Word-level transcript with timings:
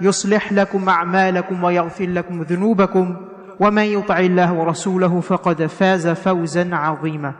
يصلح 0.00 0.52
لكم 0.52 0.88
أعمالكم 0.88 1.64
ويغفر 1.64 2.06
لكم 2.06 2.42
ذنوبكم 2.42 3.16
ومن 3.60 3.82
يطع 3.82 4.18
الله 4.18 4.52
ورسوله 4.52 5.20
فقد 5.20 5.66
فاز 5.66 6.08
فوزا 6.08 6.68
عظيما 6.72 7.32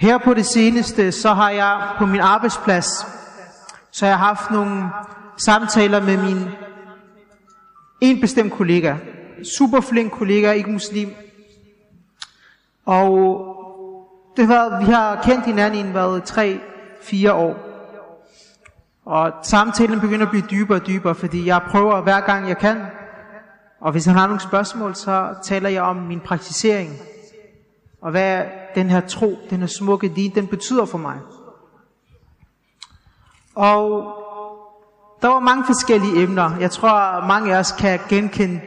Her 0.00 0.18
på 0.18 0.34
det 0.34 0.46
seneste, 0.46 1.12
så 1.12 1.32
har 1.32 1.50
jeg 1.50 1.88
på 1.98 2.06
min 2.06 2.20
arbejdsplads, 2.20 3.06
så 3.90 4.06
jeg 4.06 4.18
har 4.18 4.26
haft 4.26 4.50
nogle 4.50 4.88
samtaler 5.36 6.00
med 6.00 6.16
min 6.16 6.48
en 8.00 8.20
bestemt 8.20 8.52
kollega. 8.52 8.96
Super 9.56 9.80
flink 9.80 10.12
kollega, 10.12 10.52
ikke 10.52 10.70
muslim. 10.70 11.14
Og 12.86 13.38
det 14.36 14.48
var, 14.48 14.84
vi 14.86 14.92
har 14.92 15.22
kendt 15.22 15.44
hinanden 15.44 15.90
i 15.90 15.94
været 15.94 16.30
3-4 16.30 17.32
år. 17.32 17.65
Og 19.07 19.31
samtalen 19.43 19.99
begynder 19.99 20.25
at 20.25 20.29
blive 20.29 20.45
dybere 20.51 20.77
og 20.77 20.87
dybere, 20.87 21.15
fordi 21.15 21.45
jeg 21.45 21.61
prøver 21.69 22.01
hver 22.01 22.19
gang 22.19 22.47
jeg 22.47 22.57
kan. 22.57 22.77
Og 23.81 23.91
hvis 23.91 24.05
han 24.05 24.15
har 24.15 24.27
nogle 24.27 24.41
spørgsmål, 24.41 24.95
så 24.95 25.35
taler 25.43 25.69
jeg 25.69 25.81
om 25.81 25.95
min 25.95 26.19
praktisering. 26.19 26.93
Og 28.01 28.11
hvad 28.11 28.43
den 28.75 28.89
her 28.89 29.01
tro, 29.01 29.37
den 29.49 29.59
her 29.59 29.67
smukke 29.67 30.09
din, 30.15 30.35
den 30.35 30.47
betyder 30.47 30.85
for 30.85 30.97
mig. 30.97 31.15
Og 33.55 34.13
der 35.21 35.27
var 35.27 35.39
mange 35.39 35.65
forskellige 35.65 36.23
emner. 36.23 36.57
Jeg 36.59 36.71
tror, 36.71 37.27
mange 37.27 37.55
af 37.55 37.59
os 37.59 37.71
kan 37.71 37.99
genkende, 38.09 38.61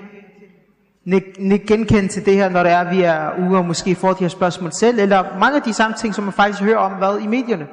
genkende 1.66 2.08
til 2.08 2.26
det 2.26 2.34
her, 2.34 2.48
når 2.48 2.62
det 2.62 2.72
er, 2.72 2.90
vi 2.90 3.02
er 3.02 3.48
ude 3.48 3.58
og 3.58 3.64
måske 3.64 3.94
får 3.94 4.12
de 4.12 4.24
her 4.24 4.28
spørgsmål 4.28 4.72
selv, 4.72 4.98
eller 4.98 5.38
mange 5.38 5.56
af 5.56 5.62
de 5.62 5.72
samme 5.72 5.96
ting, 5.96 6.14
som 6.14 6.24
man 6.24 6.32
faktisk 6.32 6.62
hører 6.62 6.78
om 6.78 6.92
hvad, 6.92 7.18
i 7.18 7.26
medierne. 7.26 7.66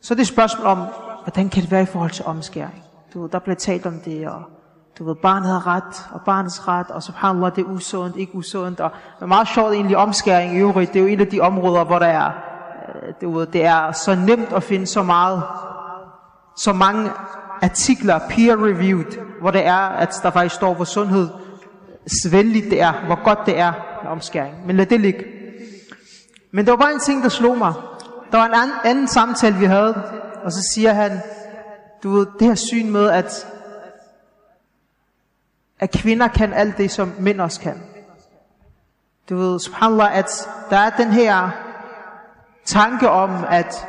Så 0.00 0.14
det 0.14 0.20
er 0.20 0.24
et 0.24 0.28
spørgsmål 0.28 0.66
om, 0.66 0.78
hvordan 1.24 1.48
kan 1.48 1.62
det 1.62 1.70
være 1.70 1.82
i 1.82 1.86
forhold 1.86 2.10
til 2.10 2.24
omskæring? 2.24 2.82
Du 3.14 3.22
ved, 3.22 3.30
der 3.30 3.38
blev 3.38 3.56
talt 3.56 3.86
om 3.86 4.00
det, 4.04 4.28
og 4.28 4.42
du 4.98 5.04
ved, 5.04 5.14
barnet 5.14 5.48
har 5.48 5.66
ret, 5.66 6.06
og 6.12 6.20
barnets 6.20 6.68
ret, 6.68 6.90
og 6.90 7.02
subhanallah, 7.02 7.56
det 7.56 7.66
er 7.66 7.70
usundt, 7.70 8.16
ikke 8.16 8.34
usundt, 8.34 8.80
og 8.80 8.90
det 9.16 9.22
er 9.22 9.26
meget 9.26 9.48
sjovt 9.48 9.72
egentlig 9.72 9.96
omskæring 9.96 10.56
i 10.56 10.58
øvrigt, 10.58 10.92
det 10.92 10.98
er 10.98 11.02
jo 11.02 11.08
et 11.14 11.20
af 11.20 11.26
de 11.26 11.40
områder, 11.40 11.84
hvor 11.84 11.98
der 11.98 12.06
er, 12.06 12.26
øh, 12.26 13.12
du 13.20 13.38
ved, 13.38 13.46
det 13.46 13.64
er 13.64 13.92
så 13.92 14.14
nemt 14.14 14.52
at 14.52 14.62
finde 14.62 14.86
så 14.86 15.02
meget, 15.02 15.42
så 16.56 16.72
mange 16.72 17.10
artikler, 17.62 18.18
peer-reviewed, 18.18 19.40
hvor 19.40 19.50
det 19.50 19.66
er, 19.66 19.76
at 19.76 20.14
der 20.22 20.30
faktisk 20.30 20.54
står, 20.54 20.74
hvor 20.74 20.84
sundhed 20.84 21.28
øh, 21.28 22.08
svældigt 22.22 22.70
det 22.70 22.80
er, 22.80 22.92
hvor 23.06 23.24
godt 23.24 23.38
det 23.46 23.58
er 23.58 23.72
med 24.02 24.10
omskæring. 24.10 24.66
Men 24.66 24.76
lad 24.76 24.86
det 24.86 25.00
ligge. 25.00 25.24
Men 26.52 26.66
der 26.66 26.72
var 26.72 26.78
bare 26.78 26.92
en 26.92 27.00
ting, 27.00 27.22
der 27.22 27.28
slog 27.28 27.58
mig. 27.58 27.72
Der 28.32 28.38
var 28.38 28.46
en 28.46 28.54
anden, 28.54 28.76
anden 28.84 29.08
samtale, 29.08 29.56
vi 29.56 29.64
havde, 29.64 30.02
og 30.44 30.52
så 30.52 30.70
siger 30.74 30.92
han, 30.92 31.20
du 32.02 32.10
ved, 32.10 32.26
det 32.38 32.46
her 32.46 32.54
syn 32.54 32.90
med, 32.90 33.10
at, 33.10 33.46
at 35.80 35.90
kvinder 35.90 36.28
kan 36.28 36.52
alt 36.52 36.78
det, 36.78 36.90
som 36.90 37.12
mænd 37.18 37.40
også 37.40 37.60
kan. 37.60 37.82
Du 39.28 39.36
ved, 39.36 39.60
subhanallah, 39.60 40.18
at 40.18 40.48
der 40.70 40.76
er 40.76 40.90
den 40.90 41.08
her 41.08 41.50
tanke 42.64 43.10
om, 43.10 43.44
at 43.48 43.86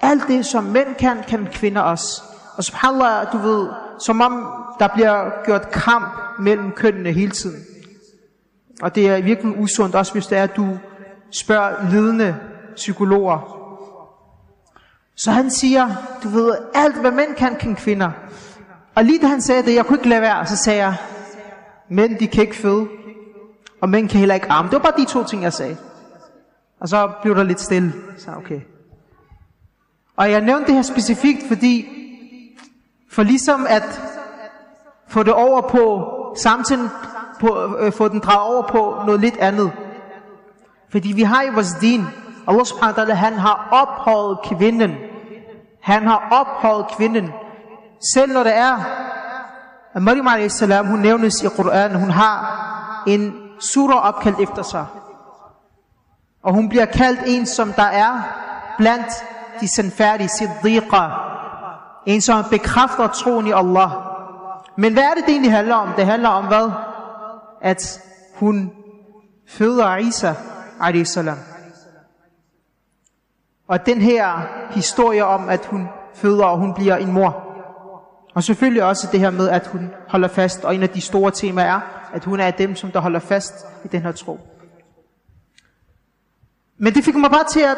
alt 0.00 0.22
det, 0.28 0.46
som 0.46 0.64
mænd 0.64 0.94
kan, 0.94 1.22
kan 1.28 1.48
kvinder 1.52 1.80
også. 1.80 2.22
Og 2.56 2.64
subhanallah, 2.64 3.32
du 3.32 3.38
ved, 3.38 3.68
som 4.00 4.20
om 4.20 4.46
der 4.78 4.88
bliver 4.88 5.44
gjort 5.44 5.70
kamp 5.70 6.12
mellem 6.38 6.72
kønnene 6.72 7.12
hele 7.12 7.30
tiden. 7.30 7.64
Og 8.82 8.94
det 8.94 9.08
er 9.08 9.22
virkelig 9.22 9.58
usundt, 9.58 9.94
også 9.94 10.12
hvis 10.12 10.26
det 10.26 10.38
er, 10.38 10.42
at 10.42 10.56
du 10.56 10.78
spørger 11.30 11.90
ledende 11.90 12.36
psykologer. 12.76 13.61
Så 15.16 15.30
han 15.30 15.50
siger, 15.50 15.88
du 16.22 16.28
ved, 16.28 16.56
alt 16.74 17.00
hvad 17.00 17.10
mænd 17.10 17.34
kan, 17.34 17.56
kan 17.56 17.76
kvinder. 17.76 18.10
Og 18.94 19.04
lige 19.04 19.18
da 19.18 19.26
han 19.26 19.42
sagde 19.42 19.62
det, 19.62 19.74
jeg 19.74 19.86
kunne 19.86 19.98
ikke 19.98 20.08
lade 20.08 20.20
være, 20.20 20.46
så 20.46 20.56
sagde 20.56 20.78
jeg, 20.78 20.96
mænd 21.88 22.18
de 22.18 22.26
kan 22.26 22.42
ikke 22.42 22.56
føde, 22.56 22.88
og 23.80 23.88
mænd 23.88 24.08
kan 24.08 24.18
heller 24.18 24.34
ikke 24.34 24.50
arme. 24.50 24.68
Det 24.68 24.72
var 24.72 24.90
bare 24.90 25.00
de 25.00 25.04
to 25.04 25.24
ting, 25.24 25.42
jeg 25.42 25.52
sagde. 25.52 25.76
Og 26.80 26.88
så 26.88 27.12
blev 27.22 27.36
der 27.36 27.42
lidt 27.42 27.60
stille. 27.60 27.92
Så 28.18 28.30
okay. 28.36 28.60
Og 30.16 30.30
jeg 30.30 30.40
nævnte 30.40 30.66
det 30.66 30.74
her 30.74 30.82
specifikt, 30.82 31.48
fordi 31.48 31.88
for 33.10 33.22
ligesom 33.22 33.66
at 33.68 34.00
få 35.08 35.22
det 35.22 35.32
over 35.32 35.60
på, 35.60 36.08
samtidig 36.36 36.90
på, 37.40 37.76
øh, 37.78 37.92
få 37.92 38.08
den 38.08 38.20
draget 38.20 38.54
over 38.54 38.68
på 38.68 39.02
noget 39.06 39.20
lidt 39.20 39.36
andet. 39.36 39.72
Fordi 40.90 41.12
vi 41.12 41.22
har 41.22 41.42
i 41.42 41.54
vores 41.54 41.74
din, 41.80 42.04
Allah 42.46 42.66
subhanahu 42.66 42.98
wa 42.98 43.04
ta'ala, 43.04 43.14
han 43.14 43.32
har 43.32 43.68
ophøjet 43.72 44.38
kvinden. 44.44 44.94
Han 45.82 46.06
har 46.06 46.28
ophøjet 46.30 46.86
kvinden. 46.96 47.32
Selv 48.14 48.32
når 48.32 48.42
det 48.42 48.56
er, 48.56 48.78
at 49.94 50.02
Maryam 50.02 50.26
a.s. 50.26 50.64
hun 50.88 50.98
nævnes 50.98 51.42
i 51.42 51.48
Koranen, 51.56 52.00
hun 52.00 52.10
har 52.10 52.62
en 53.06 53.34
surah 53.60 54.06
opkaldt 54.08 54.40
efter 54.40 54.62
sig. 54.62 54.86
Og 56.42 56.54
hun 56.54 56.68
bliver 56.68 56.84
kaldt 56.84 57.20
en, 57.26 57.46
som 57.46 57.72
der 57.72 57.82
er 57.82 58.20
blandt 58.78 59.06
de 59.60 59.74
sandfærdige 59.74 60.28
siddiqa. 60.28 61.08
En, 62.06 62.20
som 62.20 62.44
bekræfter 62.50 63.06
troen 63.06 63.46
i 63.46 63.52
Allah. 63.52 63.90
Men 64.76 64.92
hvad 64.92 65.02
er 65.02 65.14
det, 65.14 65.24
det 65.26 65.32
egentlig 65.32 65.52
handler 65.52 65.74
om? 65.74 65.88
Det 65.96 66.06
handler 66.06 66.28
om 66.28 66.46
hvad? 66.46 66.70
At 67.60 68.00
hun 68.36 68.72
føder 69.48 69.96
Isa, 69.96 70.34
a.s. 70.80 71.18
Og 73.72 73.86
den 73.86 74.00
her 74.00 74.48
historie 74.70 75.24
om, 75.24 75.48
at 75.48 75.66
hun 75.66 75.88
føder, 76.14 76.44
og 76.44 76.58
hun 76.58 76.74
bliver 76.74 76.96
en 76.96 77.12
mor. 77.12 77.42
Og 78.34 78.42
selvfølgelig 78.42 78.84
også 78.84 79.08
det 79.12 79.20
her 79.20 79.30
med, 79.30 79.48
at 79.48 79.66
hun 79.66 79.90
holder 80.08 80.28
fast, 80.28 80.64
og 80.64 80.74
en 80.74 80.82
af 80.82 80.88
de 80.88 81.00
store 81.00 81.30
temaer 81.30 81.66
er, 81.66 81.80
at 82.14 82.24
hun 82.24 82.40
er 82.40 82.50
dem, 82.50 82.76
som 82.76 82.90
der 82.90 83.00
holder 83.00 83.20
fast 83.20 83.54
i 83.84 83.88
den 83.88 84.02
her 84.02 84.12
tro. 84.12 84.40
Men 86.78 86.94
det 86.94 87.04
fik 87.04 87.14
mig 87.14 87.30
bare 87.30 87.44
til 87.44 87.60
at 87.60 87.76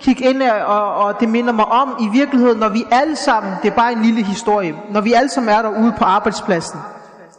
kigge 0.00 0.24
ind, 0.24 0.42
og, 0.42 0.94
og 0.94 1.20
det 1.20 1.28
minder 1.28 1.52
mig 1.52 1.64
om 1.64 1.96
i 2.00 2.08
virkeligheden, 2.18 2.58
når 2.58 2.68
vi 2.68 2.84
alle 2.90 3.16
sammen, 3.16 3.52
det 3.62 3.70
er 3.70 3.76
bare 3.76 3.92
en 3.92 4.02
lille 4.02 4.22
historie, 4.22 4.74
når 4.90 5.00
vi 5.00 5.12
alle 5.12 5.28
sammen 5.28 5.54
er 5.54 5.62
derude 5.62 5.94
på 5.98 6.04
arbejdspladsen, 6.04 6.80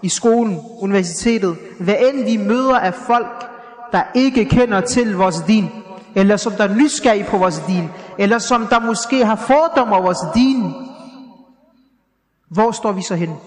i 0.01 0.09
skolen, 0.09 0.59
universitetet, 0.79 1.57
hvad 1.79 1.95
end 1.99 2.25
vi 2.25 2.37
møder 2.37 2.79
af 2.79 2.93
folk, 2.93 3.49
der 3.91 4.03
ikke 4.13 4.45
kender 4.45 4.81
til 4.81 5.15
vores 5.15 5.41
din, 5.47 5.82
eller 6.15 6.37
som 6.37 6.53
der 6.53 6.63
er 6.63 6.75
nysgerrige 6.75 7.25
på 7.29 7.37
vores 7.37 7.59
din, 7.67 7.89
eller 8.17 8.39
som 8.39 8.67
der 8.67 8.79
måske 8.79 9.25
har 9.25 9.35
fordomme 9.35 9.95
over 9.95 10.03
vores 10.03 10.19
din, 10.35 10.73
hvor 12.49 12.71
står 12.71 12.91
vi 12.91 13.01
så 13.01 13.15
hen? 13.15 13.37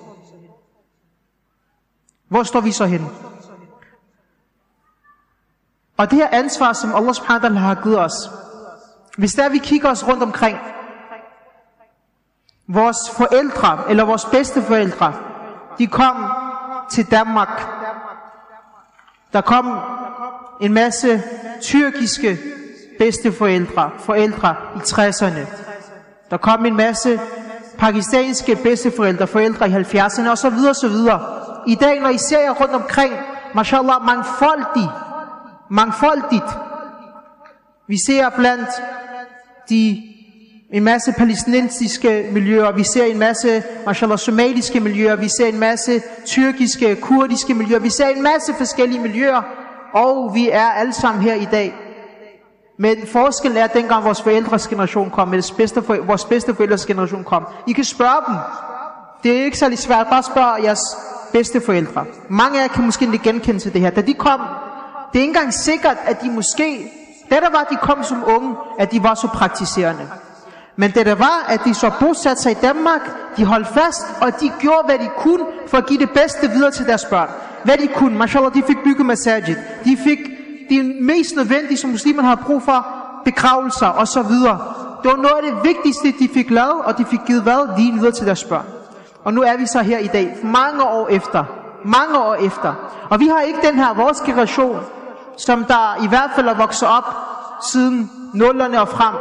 Hvor 2.28 2.42
står 2.42 2.60
vi 2.60 2.72
så 2.72 2.86
hen? 2.86 3.06
Og 5.96 6.10
det 6.10 6.18
her 6.18 6.28
ansvar, 6.32 6.72
som 6.72 6.94
Allah 6.94 7.14
subhanahu 7.14 7.42
wa 7.42 7.48
ta'ala 7.48 7.58
har 7.58 7.74
givet 7.82 7.98
os, 7.98 8.30
hvis 9.18 9.32
der 9.32 9.48
vi 9.48 9.58
kigger 9.58 9.90
os 9.90 10.08
rundt 10.08 10.22
omkring, 10.22 10.58
vores 12.68 13.10
forældre, 13.16 13.90
eller 13.90 14.04
vores 14.04 14.24
bedsteforældre, 14.24 15.12
de 15.78 15.86
kom 15.86 16.16
til 16.90 17.10
Danmark. 17.10 17.68
Der 19.32 19.40
kom 19.40 19.78
en 20.60 20.72
masse 20.72 21.22
tyrkiske 21.62 22.38
bedsteforældre, 22.98 23.90
forældre 23.98 24.54
i 24.76 24.78
60'erne. 24.78 25.46
Der 26.30 26.36
kom 26.36 26.66
en 26.66 26.76
masse 26.76 27.20
pakistanske 27.78 28.56
bedsteforældre, 28.56 29.26
forældre 29.26 29.68
i 29.68 29.72
70'erne 29.72 30.30
og 30.30 30.38
så 30.38 30.50
videre, 30.50 30.74
så 30.74 30.88
videre. 30.88 31.20
I 31.66 31.74
dag, 31.74 32.00
når 32.00 32.08
I 32.08 32.18
ser 32.18 32.40
jer 32.40 32.50
rundt 32.50 32.74
omkring, 32.74 33.14
mashallah, 33.54 34.04
mangfoldigt, 34.06 34.92
mangfoldigt. 35.70 36.50
Vi 37.88 37.96
ser 38.06 38.30
blandt 38.30 38.68
de 39.68 40.02
en 40.72 40.84
masse 40.84 41.12
palæstinensiske 41.12 42.28
miljøer, 42.32 42.72
vi 42.72 42.84
ser 42.84 43.04
en 43.04 43.18
masse, 43.18 43.62
mashallah, 43.86 44.18
somaliske 44.18 44.80
miljøer, 44.80 45.16
vi 45.16 45.28
ser 45.28 45.46
en 45.46 45.58
masse 45.58 46.02
tyrkiske, 46.26 46.96
kurdiske 46.96 47.54
miljøer, 47.54 47.78
vi 47.78 47.90
ser 47.90 48.08
en 48.08 48.22
masse 48.22 48.54
forskellige 48.54 49.00
miljøer, 49.00 49.42
og 49.94 50.34
vi 50.34 50.50
er 50.50 50.70
alle 50.70 50.92
sammen 50.92 51.22
her 51.22 51.34
i 51.34 51.48
dag. 51.50 51.85
Men 52.78 53.06
forskellen 53.06 53.58
er, 53.58 53.64
at 53.64 53.74
dengang 53.74 54.04
vores 54.04 54.22
forældres 54.22 54.68
generation 54.68 55.10
kom, 55.10 55.32
eller 55.32 55.54
bedste, 55.56 55.84
vores 55.84 56.24
bedsteforældres 56.24 56.86
generation 56.86 57.24
kom, 57.24 57.46
I 57.66 57.72
kan 57.72 57.84
spørge 57.84 58.20
dem, 58.26 58.36
Det 59.22 59.40
er 59.40 59.44
ikke 59.44 59.58
særlig 59.58 59.78
svært. 59.78 60.06
Bare 60.10 60.22
spørg 60.22 60.64
jeres 60.64 60.80
bedste 61.32 61.60
forældre. 61.60 62.04
Mange 62.28 62.58
af 62.58 62.62
jer 62.62 62.68
kan 62.68 62.84
måske 62.84 63.04
ikke 63.04 63.18
genkende 63.18 63.60
til 63.60 63.72
det 63.72 63.80
her. 63.80 63.90
Da 63.90 64.00
de 64.00 64.14
kom, 64.14 64.40
det 65.12 65.18
er 65.18 65.22
ikke 65.22 65.30
engang 65.30 65.54
sikkert, 65.54 65.96
at 66.04 66.22
de 66.22 66.30
måske, 66.30 66.92
da 67.30 67.34
der 67.34 67.50
var, 67.50 67.58
at 67.58 67.70
de 67.70 67.76
kom 67.76 68.02
som 68.02 68.24
unge, 68.26 68.56
at 68.78 68.92
de 68.92 69.02
var 69.02 69.14
så 69.14 69.28
praktiserende. 69.28 70.08
Men 70.76 70.90
det 70.90 71.06
der 71.06 71.14
var, 71.14 71.46
at 71.48 71.60
de 71.64 71.74
så 71.74 71.90
bosatte 72.00 72.42
sig 72.42 72.52
i 72.52 72.56
Danmark, 72.62 73.00
de 73.36 73.44
holdt 73.44 73.68
fast, 73.68 74.06
og 74.20 74.40
de 74.40 74.52
gjorde, 74.60 74.82
hvad 74.84 74.98
de 74.98 75.08
kunne 75.18 75.44
for 75.66 75.78
at 75.78 75.86
give 75.86 75.98
det 75.98 76.10
bedste 76.10 76.50
videre 76.50 76.70
til 76.70 76.86
deres 76.86 77.04
børn. 77.04 77.28
Hvad 77.64 77.78
de 77.78 77.86
kunne, 77.86 78.18
mashallah, 78.18 78.54
de 78.54 78.62
fik 78.66 78.76
bygget 78.84 79.06
masajid. 79.06 79.56
De 79.84 79.96
fik 80.04 80.18
det 80.68 81.02
mest 81.02 81.36
nødvendige, 81.36 81.76
som 81.76 81.90
muslimerne 81.90 82.28
har 82.28 82.42
brug 82.46 82.62
for, 82.62 82.86
begravelser 83.24 83.86
og 83.86 84.08
så 84.08 84.22
videre. 84.22 84.58
Det 85.02 85.10
var 85.10 85.16
noget 85.16 85.36
af 85.36 85.52
det 85.52 85.64
vigtigste, 85.64 86.14
de 86.18 86.28
fik 86.34 86.50
lavet, 86.50 86.84
og 86.84 86.98
de 86.98 87.04
fik 87.04 87.20
givet 87.26 87.42
hvad? 87.42 87.78
Lige 87.78 87.92
videre 87.92 88.12
til 88.12 88.26
deres 88.26 88.44
børn. 88.44 88.66
Og 89.24 89.34
nu 89.34 89.42
er 89.42 89.56
vi 89.56 89.66
så 89.66 89.82
her 89.82 89.98
i 89.98 90.06
dag, 90.06 90.36
mange 90.42 90.84
år 90.84 91.08
efter. 91.08 91.44
Mange 91.84 92.18
år 92.18 92.34
efter. 92.34 92.74
Og 93.10 93.20
vi 93.20 93.26
har 93.26 93.40
ikke 93.40 93.58
den 93.62 93.74
her, 93.74 93.94
vores 93.94 94.20
generation, 94.20 94.80
som 95.38 95.64
der 95.64 96.04
i 96.04 96.08
hvert 96.08 96.30
fald 96.34 96.48
er 96.48 96.54
vokset 96.54 96.88
op 96.88 97.04
siden 97.72 98.10
nullerne 98.34 98.80
og 98.80 98.88
frem. 98.88 99.14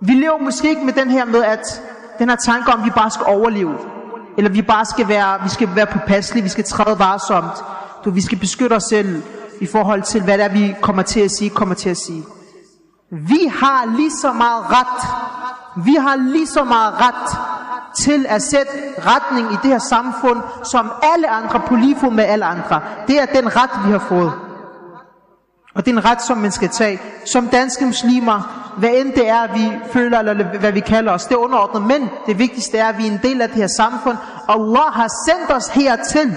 Vi 0.00 0.12
lever 0.12 0.38
måske 0.38 0.68
ikke 0.68 0.84
med 0.84 0.92
den 0.92 1.10
her 1.10 1.24
med, 1.24 1.44
at 1.44 1.82
den 2.18 2.28
her 2.28 2.36
tanke 2.36 2.72
om, 2.72 2.80
at 2.80 2.84
vi 2.84 2.90
bare 2.90 3.10
skal 3.10 3.26
overleve. 3.26 3.74
Eller 4.36 4.50
vi 4.50 4.62
bare 4.62 4.84
skal 4.84 5.08
være, 5.08 5.42
vi 5.42 5.48
skal 5.48 5.68
være 5.74 5.86
påpasselige, 5.86 6.42
vi 6.42 6.48
skal 6.48 6.64
træde 6.64 6.98
varsomt. 6.98 7.64
Du, 8.04 8.10
vi 8.10 8.20
skal 8.20 8.38
beskytte 8.38 8.74
os 8.74 8.82
selv 8.82 9.22
i 9.62 9.66
forhold 9.66 10.02
til, 10.02 10.22
hvad 10.22 10.38
der 10.38 10.48
vi 10.48 10.74
kommer 10.80 11.02
til 11.02 11.20
at 11.20 11.30
sige, 11.30 11.50
kommer 11.50 11.74
til 11.74 11.90
at 11.90 11.96
sige. 11.96 12.24
Vi 13.10 13.50
har 13.60 13.96
lige 13.96 14.10
så 14.10 14.32
meget 14.32 14.64
ret. 14.68 15.00
Vi 15.84 15.94
har 15.94 16.16
lige 16.16 16.46
så 16.46 16.64
meget 16.64 16.94
ret 16.94 17.38
til 17.98 18.26
at 18.28 18.42
sætte 18.42 18.72
retning 18.98 19.52
i 19.52 19.56
det 19.62 19.70
her 19.70 19.78
samfund, 19.78 20.40
som 20.64 20.92
alle 21.14 21.28
andre, 21.28 21.60
på 21.60 21.76
lige 21.76 21.96
fod 22.00 22.10
med 22.10 22.24
alle 22.24 22.44
andre. 22.44 22.80
Det 23.06 23.20
er 23.20 23.26
den 23.26 23.56
ret, 23.56 23.86
vi 23.86 23.92
har 23.92 23.98
fået. 23.98 24.32
Og 25.74 25.84
det 25.84 25.92
er 25.92 25.96
en 25.96 26.04
ret, 26.04 26.22
som 26.22 26.38
man 26.38 26.52
skal 26.52 26.68
tage. 26.68 27.00
Som 27.24 27.48
danske 27.48 27.86
muslimer, 27.86 28.68
hvad 28.78 28.90
end 28.90 29.12
det 29.12 29.28
er, 29.28 29.54
vi 29.54 29.78
føler, 29.92 30.18
eller 30.18 30.58
hvad 30.58 30.72
vi 30.72 30.80
kalder 30.80 31.12
os, 31.12 31.24
det 31.24 31.34
er 31.34 31.38
underordnet. 31.38 31.82
Men 31.82 32.10
det 32.26 32.38
vigtigste 32.38 32.78
er, 32.78 32.88
at 32.88 32.98
vi 32.98 33.06
er 33.06 33.10
en 33.10 33.20
del 33.22 33.42
af 33.42 33.48
det 33.48 33.56
her 33.56 33.66
samfund. 33.76 34.16
Allah 34.48 34.92
har 34.92 35.08
sendt 35.28 35.50
os 35.56 35.68
hertil 35.68 36.36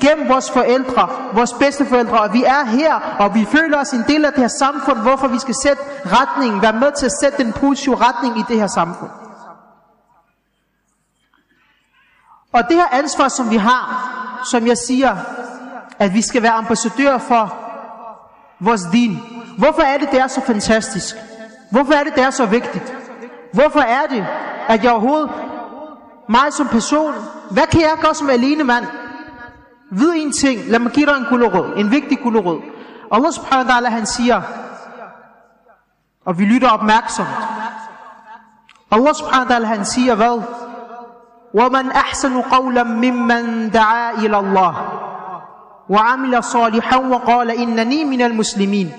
gennem 0.00 0.28
vores 0.28 0.50
forældre, 0.50 1.08
vores 1.32 1.52
bedsteforældre, 1.52 2.20
og 2.20 2.32
vi 2.32 2.44
er 2.44 2.64
her, 2.64 2.94
og 2.94 3.34
vi 3.34 3.44
føler 3.44 3.80
os 3.80 3.92
en 3.92 4.04
del 4.08 4.24
af 4.24 4.32
det 4.32 4.40
her 4.40 4.48
samfund, 4.58 4.98
hvorfor 4.98 5.28
vi 5.28 5.38
skal 5.38 5.54
sætte 5.62 5.82
retningen, 6.06 6.62
være 6.62 6.72
med 6.72 6.92
til 6.98 7.06
at 7.06 7.12
sætte 7.22 7.44
den 7.44 7.52
positive 7.52 7.96
retning 7.96 8.38
i 8.38 8.44
det 8.48 8.60
her 8.60 8.66
samfund. 8.66 9.10
Og 12.52 12.62
det 12.68 12.76
her 12.76 12.86
ansvar, 12.92 13.28
som 13.28 13.50
vi 13.50 13.56
har, 13.56 13.86
som 14.50 14.66
jeg 14.66 14.76
siger, 14.76 15.16
at 15.98 16.14
vi 16.14 16.22
skal 16.22 16.42
være 16.42 16.52
ambassadør 16.52 17.18
for 17.18 17.54
vores 18.60 18.82
din. 18.92 19.18
Hvorfor 19.58 19.82
er 19.82 19.98
det, 19.98 20.10
det 20.10 20.20
er 20.20 20.26
så 20.26 20.40
fantastisk? 20.40 21.16
Hvorfor 21.70 21.92
er 21.92 22.04
det, 22.04 22.14
det 22.14 22.22
er 22.22 22.30
så 22.30 22.46
vigtigt? 22.46 22.94
Hvorfor 23.52 23.80
er 23.80 24.06
det, 24.06 24.26
at 24.68 24.84
jeg 24.84 24.92
overhovedet, 24.92 25.30
mig 26.28 26.52
som 26.52 26.68
person, 26.68 27.14
hvad 27.50 27.66
kan 27.66 27.80
jeg 27.80 27.96
gøre 28.00 28.14
som 28.14 28.30
alene 28.30 28.64
mand? 28.64 28.86
Vid 29.91 30.09
en 30.15 30.31
ting, 30.31 30.59
lad 30.67 30.79
mig 30.79 30.91
give 30.91 31.05
dig 31.05 31.17
en 31.17 31.25
gulderød, 31.29 31.77
en 31.77 31.91
vigtig 31.91 32.19
gulderød. 32.23 32.59
Allah 33.11 33.31
subhanahu 33.31 33.67
wa 33.67 33.73
ta'ala, 33.73 33.89
han 33.89 34.05
siger, 34.05 34.41
og 36.25 36.39
vi 36.39 36.45
lytter 36.45 36.69
opmærksomt. 36.69 37.27
Allah 38.91 39.15
subhanahu 39.15 39.49
wa 39.49 39.55
ta'ala, 39.55 39.65
han 39.65 39.85
siger 39.85 40.15
hvad? 40.15 40.41
ومن 41.53 41.91
أحسن 41.91 42.41
قولا 42.41 42.83
ممن 42.83 43.69
دعا 43.69 44.11
إلى 44.11 44.39
الله 44.39 44.75
وعمل 45.89 46.43
صالحا 46.43 46.97
وقال 46.97 47.51
إنني 47.51 48.05
من 48.05 48.21
المسلمين 48.21 48.91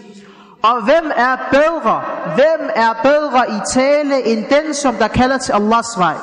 Og 0.62 0.82
hvem 0.82 1.10
er 1.16 1.36
bedre? 1.50 2.02
Hvem 2.34 2.70
er 2.74 2.92
bedre 3.02 3.50
i 3.50 3.60
tale 3.66 4.26
end 4.26 4.44
den, 4.44 4.74
som 4.74 4.94
der 4.94 5.08
kalder 5.08 5.38
til 5.38 5.52
Allahs 5.52 5.98
vej? 5.98 6.14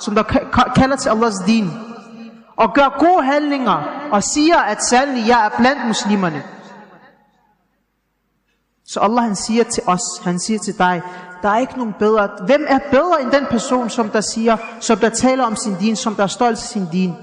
Som 0.00 0.14
der 0.14 0.22
kalder 0.76 0.96
til 0.96 1.08
Allahs 1.08 1.34
din? 1.46 1.70
Og 2.55 2.73
gør 2.73 2.97
gode 2.99 3.23
handlinger 3.23 4.09
og 4.11 4.23
siger, 4.23 4.57
at 4.57 4.83
sandelig 4.83 5.27
jeg 5.27 5.45
er 5.45 5.57
blandt 5.57 5.87
muslimerne. 5.87 6.43
Så 8.85 8.99
Allah 8.99 9.23
han 9.23 9.35
siger 9.35 9.63
til 9.63 9.83
os, 9.87 10.01
han 10.23 10.39
siger 10.39 10.59
til 10.59 10.77
dig, 10.77 11.01
der 11.41 11.49
er 11.49 11.57
ikke 11.57 11.77
nogen 11.77 11.93
bedre. 11.99 12.29
Hvem 12.45 12.65
er 12.67 12.79
bedre 12.91 13.21
end 13.21 13.31
den 13.31 13.45
person, 13.49 13.89
som 13.89 14.09
der 14.09 14.21
siger, 14.21 14.57
som 14.79 14.97
der 14.97 15.09
taler 15.09 15.43
om 15.43 15.55
sin 15.55 15.75
din, 15.79 15.95
som 15.95 16.15
der 16.15 16.23
er 16.23 16.27
stolt 16.27 16.57
til 16.57 16.67
sin 16.67 16.85
din? 16.91 17.13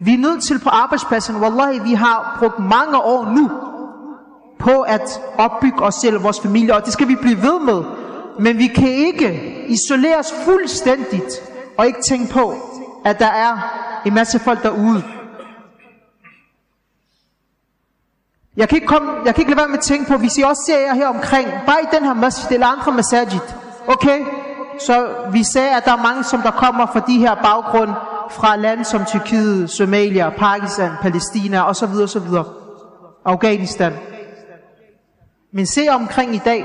Vi 0.00 0.14
er 0.14 0.18
nødt 0.18 0.42
til 0.42 0.58
på 0.58 0.68
arbejdspladsen, 0.68 1.36
wallahi, 1.36 1.78
vi 1.78 1.94
har 1.94 2.36
brugt 2.38 2.58
mange 2.58 2.98
år 2.98 3.24
nu 3.24 3.50
på 4.58 4.80
at 4.80 5.20
opbygge 5.38 5.82
os 5.82 5.94
selv 5.94 6.16
og 6.16 6.22
vores 6.22 6.40
familie, 6.40 6.74
og 6.74 6.84
det 6.84 6.92
skal 6.92 7.08
vi 7.08 7.14
blive 7.14 7.42
ved 7.42 7.60
med. 7.60 7.84
Men 8.38 8.58
vi 8.58 8.66
kan 8.66 8.88
ikke 8.88 9.54
isolere 9.68 10.18
os 10.18 10.34
fuldstændigt 10.44 11.32
og 11.78 11.86
ikke 11.86 12.02
tænke 12.08 12.32
på, 12.32 12.54
at 13.04 13.18
der 13.18 13.26
er 13.26 13.83
en 14.06 14.14
masse 14.14 14.38
folk 14.38 14.62
derude. 14.62 15.02
Jeg 18.56 18.68
kan, 18.68 18.76
ikke 18.76 18.86
komme, 18.86 19.12
jeg 19.24 19.34
kan 19.34 19.42
ikke 19.42 19.50
lade 19.50 19.58
være 19.58 19.68
med 19.68 19.78
at 19.78 19.84
tænke 19.84 20.12
på, 20.12 20.16
vi 20.16 20.28
ser 20.28 20.46
også 20.46 20.62
serier 20.66 20.94
her 20.94 21.08
omkring, 21.08 21.48
bare 21.66 21.82
i 21.82 21.86
den 21.96 22.04
her 22.04 22.14
masjid 22.14 22.52
eller 22.52 22.66
andre 22.66 22.92
masajid. 22.92 23.40
Okay? 23.86 24.24
Så 24.78 25.14
vi 25.32 25.42
ser, 25.42 25.76
at 25.76 25.84
der 25.84 25.92
er 25.92 26.02
mange, 26.02 26.24
som 26.24 26.42
der 26.42 26.50
kommer 26.50 26.86
fra 26.86 27.00
de 27.00 27.18
her 27.18 27.34
baggrund 27.34 27.90
fra 28.30 28.56
lande 28.56 28.84
som 28.84 29.04
Tyrkiet, 29.04 29.70
Somalia, 29.70 30.30
Pakistan, 30.30 30.90
Palæstina 31.02 31.62
osv. 31.68 31.84
osv. 32.02 32.28
Afghanistan. 33.24 33.92
Men 35.52 35.66
se 35.66 35.88
omkring 35.88 36.34
i 36.34 36.40
dag, 36.44 36.64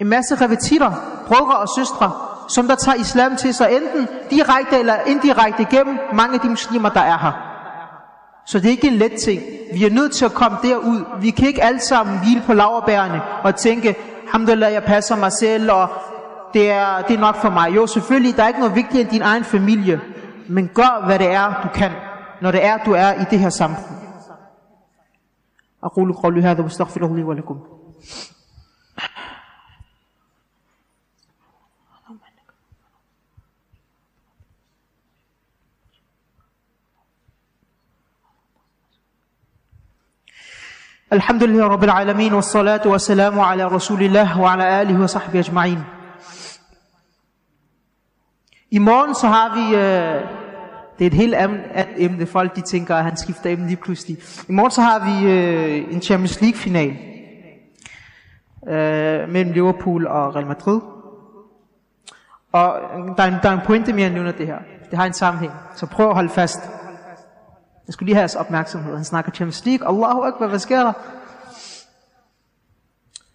en 0.00 0.06
masse 0.08 0.34
revetitter, 0.34 0.92
brødre 1.26 1.56
og 1.56 1.68
søstre, 1.68 2.12
som 2.51 2.67
der 2.67 2.75
tager 2.75 2.95
islam 2.95 3.35
til 3.35 3.53
sig, 3.53 3.71
enten 3.71 4.07
direkte 4.29 4.79
eller 4.79 4.95
indirekte 5.05 5.61
igennem 5.61 5.99
mange 6.13 6.33
af 6.33 6.39
de 6.39 6.49
muslimer, 6.49 6.89
der 6.89 7.01
er 7.01 7.17
her. 7.17 7.31
Så 8.45 8.59
det 8.59 8.65
er 8.65 8.71
ikke 8.71 8.87
en 8.87 8.93
let 8.93 9.11
ting. 9.23 9.41
Vi 9.73 9.85
er 9.85 9.89
nødt 9.89 10.11
til 10.11 10.25
at 10.25 10.33
komme 10.33 10.57
derud. 10.63 11.05
Vi 11.21 11.29
kan 11.29 11.47
ikke 11.47 11.63
alle 11.63 11.79
sammen 11.79 12.19
hvile 12.19 12.43
på 12.45 12.53
laverbærene 12.53 13.21
og 13.43 13.55
tænke, 13.55 13.95
alhamdulillah, 14.25 14.73
jeg 14.73 14.83
passer 14.83 15.15
mig 15.15 15.31
selv, 15.31 15.71
og 15.71 15.87
det 16.53 16.71
er, 16.71 17.01
det 17.01 17.15
er 17.15 17.19
nok 17.19 17.35
for 17.35 17.49
mig. 17.49 17.75
Jo, 17.75 17.87
selvfølgelig, 17.87 18.37
der 18.37 18.43
er 18.43 18.47
ikke 18.47 18.59
noget 18.59 18.75
vigtigere 18.75 19.01
end 19.01 19.09
din 19.09 19.21
egen 19.21 19.43
familie. 19.43 20.01
Men 20.49 20.69
gør, 20.73 21.05
hvad 21.05 21.19
det 21.19 21.31
er, 21.31 21.61
du 21.63 21.67
kan, 21.73 21.91
når 22.41 22.51
det 22.51 22.65
er, 22.65 22.77
du 22.77 22.91
er 22.91 23.13
i 23.13 23.25
det 23.31 23.39
her 23.39 23.49
samfund. 23.49 23.97
أقول 25.83 26.13
قولي 26.13 26.41
هذا 26.41 26.61
واستغفر 26.61 27.05
الله 27.05 27.15
لي 27.15 27.23
ولكم 27.23 27.59
الحمد 41.13 41.43
لله 41.43 41.67
رب 41.67 41.83
العالمين 41.83 42.33
والصلاة 42.33 42.81
والسلام 42.85 43.39
على 43.39 43.67
رسول 43.67 44.03
الله 44.03 44.41
وعلى 44.41 44.81
آله 44.81 45.01
وصحبه 45.03 45.39
أجمعين 45.39 45.83
I 48.71 48.77
morgen 48.79 49.15
så 49.15 49.27
har 49.27 49.55
vi, 49.55 49.75
øh, 49.75 50.21
det 50.99 51.05
er 51.05 51.07
et 51.07 51.13
helt 51.13 51.33
andet 51.33 51.61
emne, 51.97 52.25
folk 52.25 52.55
de 52.55 52.61
tænker, 52.61 52.95
at 52.95 53.03
han 53.03 53.17
skifter 53.17 53.49
emne 53.49 53.67
lige 53.67 53.77
pludselig. 53.77 54.17
I 54.49 54.51
morgen 54.51 54.71
så 54.71 54.81
har 54.81 54.99
vi 54.99 55.31
øh, 55.31 55.93
en 55.93 56.01
Champions 56.01 56.41
League 56.41 56.57
final 56.57 56.97
øh, 58.67 59.29
mellem 59.29 59.51
Liverpool 59.53 60.07
og 60.07 60.35
Real 60.35 60.47
Madrid. 60.47 60.81
Og 62.51 62.79
der 63.17 63.23
er, 63.23 63.27
en, 63.27 63.37
der 63.43 63.49
er 63.49 63.53
en 63.53 63.65
pointe 63.65 63.93
mere, 63.93 64.07
end 64.07 64.15
nævner 64.15 64.31
det 64.31 64.47
her. 64.47 64.57
Det 64.89 64.97
har 64.97 65.05
en 65.05 65.13
sammenhæng, 65.13 65.53
så 65.75 65.85
prøv 65.85 66.07
at 66.09 66.15
holde 66.15 66.29
fast. 66.29 66.59
Jeg 67.86 67.92
skulle 67.92 68.06
lige 68.06 68.14
have 68.14 68.20
jeres 68.20 68.34
opmærksomhed. 68.34 68.96
Han 68.96 69.04
snakker 69.04 69.32
Champions 69.32 69.64
League. 69.64 69.88
Allahu 69.88 70.22
Akbar, 70.22 70.46
hvad 70.46 70.58
sker 70.58 70.82
der? 70.82 70.92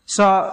Så 0.07 0.43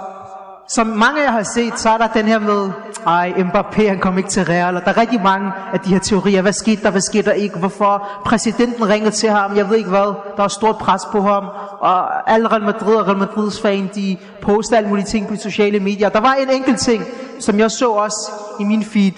som 0.68 0.86
mange 0.86 1.20
af 1.20 1.24
jer 1.24 1.30
har 1.30 1.42
set, 1.42 1.78
så 1.78 1.90
er 1.90 1.98
der 1.98 2.06
den 2.06 2.26
her 2.26 2.38
med, 2.38 2.70
ej, 3.06 3.32
Mbappé 3.36 3.88
han 3.88 3.98
kom 3.98 4.18
ikke 4.18 4.30
til 4.30 4.44
Real, 4.44 4.76
og 4.76 4.84
der 4.84 4.88
er 4.88 4.96
rigtig 4.96 5.22
mange 5.22 5.52
af 5.72 5.80
de 5.80 5.90
her 5.90 5.98
teorier, 5.98 6.42
hvad 6.42 6.52
skete 6.52 6.82
der, 6.82 6.90
hvad 6.90 7.00
skete 7.00 7.24
der 7.24 7.32
ikke, 7.32 7.58
hvorfor? 7.58 8.08
Præsidenten 8.24 8.88
ringede 8.88 9.10
til 9.10 9.30
ham, 9.30 9.56
jeg 9.56 9.68
ved 9.68 9.76
ikke 9.76 9.88
hvad, 9.88 10.14
der 10.36 10.42
var 10.42 10.48
stort 10.48 10.78
pres 10.78 11.02
på 11.12 11.20
ham, 11.20 11.44
og 11.80 12.30
alle 12.32 12.48
Real 12.48 12.62
Madrid 12.62 12.94
og 12.94 13.06
Real 13.06 13.18
Madrids 13.18 13.60
fan, 13.60 13.90
de 13.94 14.16
poster 14.42 14.76
alle 14.76 14.88
mulige 14.88 15.06
ting 15.06 15.28
på 15.28 15.34
de 15.34 15.40
sociale 15.40 15.80
medier. 15.80 16.08
Der 16.08 16.20
var 16.20 16.34
en 16.34 16.50
enkelt 16.50 16.78
ting, 16.78 17.04
som 17.40 17.58
jeg 17.58 17.70
så 17.70 17.90
også 17.90 18.32
i 18.60 18.64
min 18.64 18.84
feed, 18.84 19.12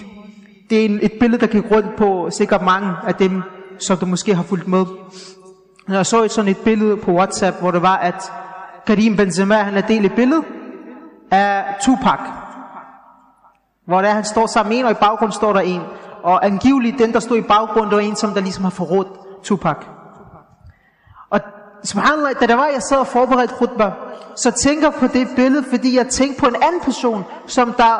det 0.69 0.85
er 0.85 0.99
et 1.01 1.11
billede, 1.19 1.41
der 1.41 1.47
gik 1.47 1.71
rundt 1.71 1.95
på 1.97 2.29
sikkert 2.31 2.61
mange 2.61 2.93
af 3.07 3.15
dem, 3.15 3.43
som 3.79 3.97
du 3.97 4.05
måske 4.05 4.35
har 4.35 4.43
fulgt 4.43 4.67
med. 4.67 4.85
Jeg 5.89 6.05
så 6.05 6.23
et 6.23 6.31
sådan 6.31 6.51
et 6.51 6.57
billede 6.57 6.97
på 6.97 7.11
WhatsApp, 7.11 7.59
hvor 7.59 7.71
det 7.71 7.81
var, 7.81 7.97
at 7.97 8.31
Karim 8.87 9.15
Benzema, 9.17 9.55
han 9.55 9.77
er 9.77 9.81
delt 9.81 10.05
et 10.05 10.15
billede 10.15 10.43
af 11.31 11.63
Tupac. 11.81 12.19
Hvor 13.85 14.01
der 14.01 14.09
han 14.09 14.23
står 14.23 14.47
sammen 14.47 14.69
med 14.69 14.79
en, 14.79 14.85
og 14.85 14.91
i 14.91 15.01
baggrunden 15.01 15.31
står 15.33 15.53
der 15.53 15.59
en. 15.59 15.81
og 16.23 16.45
angiveligt 16.45 16.99
den, 16.99 17.13
der 17.13 17.19
stod 17.19 17.37
i 17.37 17.41
baggrunden, 17.41 17.91
var 17.91 17.99
en, 17.99 18.15
som 18.15 18.33
der 18.33 18.41
ligesom 18.41 18.63
har 18.63 18.71
forrådt 18.71 19.07
Tupac. 19.43 19.77
Subhanallah, 21.83 22.33
da 22.39 22.45
der 22.45 22.55
var, 22.55 22.65
jeg 22.65 22.81
sad 22.81 22.97
og 22.97 23.07
forberedte 23.07 23.53
khutbah, 23.53 23.91
så 24.35 24.51
tænker 24.51 24.89
på 24.89 25.07
det 25.07 25.27
billede, 25.35 25.63
fordi 25.69 25.97
jeg 25.97 26.07
tænker 26.07 26.39
på 26.39 26.45
en 26.45 26.55
anden 26.55 26.81
person, 26.81 27.25
som 27.47 27.73
der, 27.73 27.93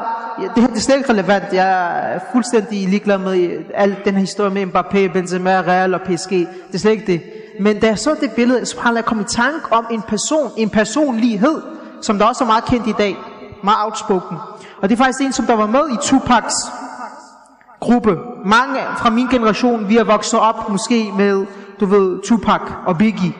det 0.56 0.64
her 0.64 0.68
det 0.68 0.78
er 0.78 0.82
slet 0.82 0.98
ikke 0.98 1.10
relevant, 1.10 1.44
jeg 1.54 2.00
er 2.14 2.20
fuldstændig 2.32 2.90
ligeglad 2.90 3.18
med 3.18 3.64
al 3.74 3.98
den 4.06 4.14
her 4.14 4.20
historie 4.20 4.52
med 4.52 4.66
Mbappé, 4.66 5.14
Benzema, 5.14 5.62
Real 5.68 5.94
og 5.94 6.02
PSG, 6.02 6.30
det 6.30 6.74
er 6.74 6.78
slet 6.78 6.92
ikke 6.92 7.08
det. 7.08 7.22
Men 7.60 7.80
da 7.80 7.88
jeg 7.88 8.00
så 8.00 8.16
det 8.22 8.32
billede, 8.32 8.66
subhanallah, 8.66 8.98
jeg 8.98 9.06
kom 9.06 9.22
i 9.22 9.24
tanke 9.24 9.74
om 9.74 9.88
en 9.92 10.02
person, 10.02 10.52
en 10.58 10.70
personlighed, 10.70 11.62
som 12.02 12.18
der 12.20 12.26
også 12.26 12.44
er 12.44 12.48
meget 12.48 12.66
kendt 12.66 12.88
i 12.88 12.94
dag, 12.98 13.18
meget 13.64 13.78
outspoken. 13.86 14.38
Og 14.82 14.90
det 14.90 15.00
er 15.00 15.04
faktisk 15.04 15.22
en, 15.22 15.34
som 15.34 15.46
der 15.46 15.56
var 15.56 15.68
med 15.68 15.90
i 15.94 15.98
Tupacs 16.02 16.56
gruppe. 17.80 18.18
Mange 18.46 18.80
fra 18.98 19.10
min 19.10 19.28
generation, 19.28 19.90
vi 19.90 19.96
har 19.96 20.04
vokset 20.04 20.40
op 20.40 20.70
måske 20.70 21.12
med, 21.18 21.46
du 21.80 21.86
ved, 21.86 22.22
Tupac 22.24 22.62
og 22.86 22.98
Biggie. 22.98 23.34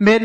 Men 0.00 0.22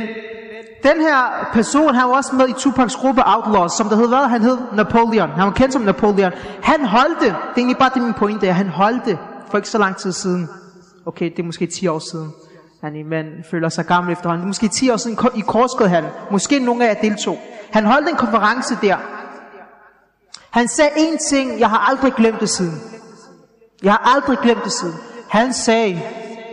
den 0.84 1.01
her 1.01 1.50
person, 1.53 1.96
han 1.96 2.08
var 2.10 2.15
også 2.15 2.36
med 2.36 2.50
i 2.50 2.53
Tupacs 2.53 2.96
gruppe 2.96 3.22
Outlaws, 3.25 3.72
som 3.72 3.89
der 3.89 3.96
hed 3.96 4.08
hvad? 4.08 4.27
Han 4.27 4.41
hed 4.41 4.58
Napoleon. 4.74 5.29
Han 5.29 5.46
var 5.46 5.51
kendt 5.51 5.74
som 5.74 5.82
Napoleon. 5.82 6.32
Han 6.63 6.86
holdte, 6.86 7.25
det 7.25 7.32
er 7.32 7.58
egentlig 7.58 7.77
bare 7.77 7.91
det 7.94 8.01
min 8.03 8.13
pointe, 8.13 8.53
han 8.53 8.67
holdte 8.67 9.17
for 9.50 9.58
ikke 9.58 9.70
så 9.70 9.77
lang 9.77 9.96
tid 9.96 10.12
siden. 10.12 10.50
Okay, 11.05 11.29
det 11.32 11.39
er 11.39 11.44
måske 11.44 11.67
10 11.67 11.88
år 11.88 12.00
siden. 12.00 12.32
Han, 12.82 13.05
man 13.05 13.25
føler 13.51 13.70
sig 13.70 13.86
gammel 13.86 14.13
efterhånden. 14.13 14.48
Måske 14.48 14.67
10 14.67 14.89
år 14.89 14.98
siden 14.98 15.17
i 15.36 15.41
Korsgård 15.41 15.89
han. 15.89 16.03
Måske 16.32 16.60
nogle 16.60 16.88
af 16.89 16.96
jer 16.96 17.01
deltog. 17.01 17.38
Han 17.72 17.86
holdt 17.86 18.10
en 18.10 18.15
konference 18.15 18.77
der. 18.82 18.98
Han 20.50 20.67
sagde 20.67 20.91
en 20.98 21.17
ting, 21.29 21.60
jeg 21.60 21.70
har 21.70 21.89
aldrig 21.89 22.13
glemt 22.13 22.39
det 22.39 22.50
siden. 22.50 22.82
Jeg 23.84 23.91
har 23.91 24.12
aldrig 24.15 24.38
glemt 24.44 24.63
det 24.63 24.72
siden. 24.72 24.96
Han 25.29 25.53
sagde, 25.53 26.01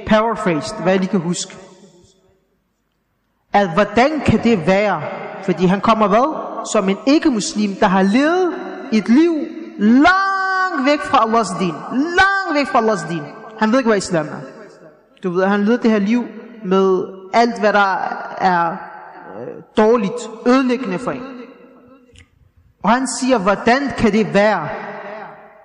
paraphrased, 0.07 0.77
hvad 0.83 0.93
jeg 0.93 1.01
lige 1.01 1.11
kan 1.11 1.21
huske, 1.21 1.57
at 3.53 3.73
hvordan 3.75 4.21
kan 4.27 4.45
det 4.45 4.67
være, 4.67 5.03
fordi 5.45 5.67
han 5.67 5.81
kommer 5.81 6.09
hvad? 6.09 6.53
Som 6.73 6.89
en 6.89 6.97
ikke-muslim, 7.07 7.75
der 7.81 7.87
har 7.87 8.03
levet 8.03 8.53
et 8.93 9.09
liv 9.09 9.35
langt 9.79 10.87
væk 10.87 11.01
fra 11.01 11.25
Allahs 11.27 11.49
din. 11.61 11.75
Langt 11.93 12.55
væk 12.55 12.67
fra 12.67 12.79
Allahs 12.79 13.03
din. 13.11 13.23
Han 13.59 13.71
ved 13.73 13.79
ikke, 13.79 13.89
hvad 13.89 13.99
islam 13.99 14.27
er. 14.27 14.41
Du 15.23 15.31
ved, 15.31 15.45
han 15.45 15.65
levede 15.65 15.83
det 15.83 15.91
her 15.91 15.99
liv 15.99 16.25
med 16.65 17.05
alt, 17.33 17.61
hvad 17.61 17.73
der 17.73 17.97
er 18.39 18.71
øh, 18.71 19.63
dårligt, 19.77 20.31
ødelæggende 20.47 20.99
for 20.99 21.11
en. 21.11 21.23
Og 22.83 22.91
han 22.91 23.07
siger, 23.21 23.39
hvordan 23.39 23.83
kan 23.99 24.13
det 24.13 24.35
være, 24.35 24.69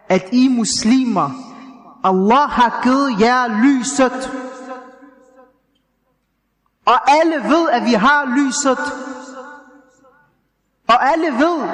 at 0.10 0.26
I 0.32 0.48
muslimer, 0.48 1.30
Allah 2.04 2.50
har 2.50 2.80
givet 2.84 3.22
jer 3.22 3.64
lyset, 3.64 4.32
og 6.88 7.12
alle 7.12 7.36
ved, 7.36 7.70
at 7.70 7.86
vi 7.86 7.94
har 7.94 8.26
lyset, 8.38 8.80
og 10.88 11.12
alle 11.12 11.28
ved, 11.28 11.70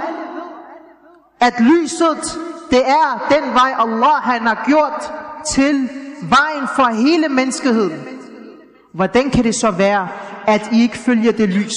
at 1.40 1.54
lyset, 1.60 2.40
det 2.72 2.88
er 2.88 3.28
den 3.30 3.54
vej, 3.54 3.74
Allah 3.80 4.22
han 4.24 4.42
har 4.42 4.64
gjort 4.66 5.12
til 5.54 5.90
vejen 6.22 6.68
for 6.76 6.94
hele 6.94 7.30
menneskeheden. 7.30 8.04
Hvordan 8.94 9.30
kan 9.30 9.44
det 9.44 9.56
så 9.56 9.72
være, 9.72 10.08
at 10.48 10.70
I 10.72 10.82
ikke 10.82 10.98
følger 10.98 11.32
det 11.32 11.50
lys? 11.50 11.74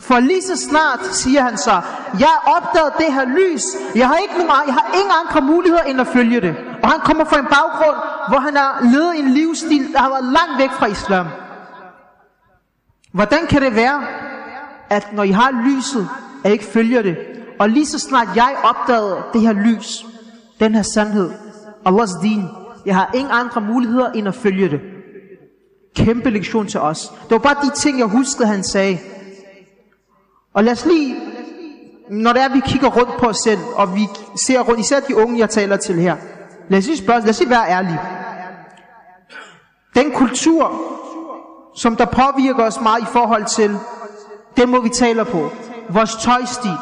For 0.00 0.20
lige 0.20 0.42
så 0.42 0.56
snart 0.56 1.06
siger 1.12 1.42
han 1.42 1.58
så, 1.58 1.80
jeg 2.18 2.34
opdagede 2.56 2.92
det 2.98 3.14
her 3.14 3.24
lys, 3.24 3.62
jeg 3.94 4.08
har, 4.08 4.16
ikke 4.16 4.34
nogen, 4.34 4.50
jeg 4.66 4.74
har 4.74 4.90
ingen 4.94 5.12
andre 5.24 5.40
muligheder 5.40 5.82
end 5.82 6.00
at 6.00 6.06
følge 6.06 6.40
det. 6.40 6.56
Og 6.82 6.90
han 6.90 7.00
kommer 7.00 7.24
fra 7.24 7.38
en 7.38 7.46
baggrund, 7.46 7.96
hvor 8.28 8.38
han 8.38 8.56
har 8.56 8.80
levet 8.92 9.18
en 9.18 9.28
livsstil, 9.28 9.92
der 9.92 9.98
har 9.98 10.08
været 10.08 10.24
langt 10.24 10.58
væk 10.58 10.70
fra 10.70 10.86
islam. 10.86 11.26
Hvordan 13.12 13.46
kan 13.46 13.62
det 13.62 13.76
være, 13.76 14.04
at 14.90 15.12
når 15.12 15.22
I 15.22 15.30
har 15.30 15.62
lyset, 15.66 16.08
at 16.44 16.50
I 16.50 16.52
ikke 16.52 16.64
følger 16.64 17.02
det? 17.02 17.16
Og 17.58 17.68
lige 17.68 17.86
så 17.86 17.98
snart 17.98 18.28
jeg 18.36 18.56
opdagede 18.62 19.22
det 19.32 19.40
her 19.40 19.52
lys, 19.52 20.06
den 20.60 20.74
her 20.74 20.82
sandhed, 20.82 21.30
Allahs 21.86 22.10
din, 22.22 22.44
jeg 22.86 22.94
har 22.94 23.10
ingen 23.14 23.32
andre 23.32 23.60
muligheder 23.60 24.12
end 24.12 24.28
at 24.28 24.34
følge 24.34 24.68
det. 24.68 24.80
Kæmpe 25.96 26.30
lektion 26.30 26.66
til 26.66 26.80
os. 26.80 27.12
Det 27.22 27.30
var 27.30 27.38
bare 27.38 27.56
de 27.64 27.70
ting, 27.70 27.98
jeg 27.98 28.06
huskede, 28.06 28.48
han 28.48 28.64
sagde. 28.64 28.98
Og 30.54 30.64
lad 30.64 30.72
os 30.72 30.86
lige, 30.86 31.16
når 32.10 32.32
det 32.32 32.42
er, 32.42 32.48
vi 32.48 32.60
kigger 32.60 32.88
rundt 32.88 33.16
på 33.18 33.26
os 33.26 33.36
selv, 33.36 33.60
og 33.74 33.94
vi 33.94 34.08
ser 34.46 34.60
rundt, 34.60 34.80
især 34.80 35.00
de 35.00 35.16
unge, 35.16 35.38
jeg 35.38 35.50
taler 35.50 35.76
til 35.76 36.00
her. 36.00 36.16
Lad 36.68 36.78
os 36.78 36.86
lige 36.86 36.96
spørge, 36.96 37.20
lad 37.20 37.28
os 37.28 37.38
lige 37.38 37.50
være 37.50 37.68
ærlige. 37.68 38.00
Den 39.94 40.12
kultur, 40.12 40.82
som 41.74 41.96
der 41.96 42.04
påvirker 42.04 42.64
os 42.64 42.80
meget 42.80 43.02
i 43.02 43.06
forhold 43.06 43.44
til, 43.44 43.78
den 44.56 44.70
må 44.70 44.80
vi 44.80 44.88
tale 44.88 45.24
på. 45.24 45.50
Vores 45.88 46.16
tøjstil. 46.16 46.76